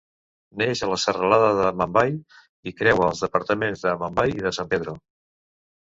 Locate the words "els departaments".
3.11-3.85